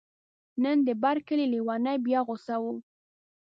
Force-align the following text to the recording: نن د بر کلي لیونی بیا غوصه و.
نن 0.63 0.77
د 0.87 0.89
بر 1.01 1.17
کلي 1.27 1.45
لیونی 1.53 1.95
بیا 2.05 2.19
غوصه 2.27 2.55
و. 2.61 2.63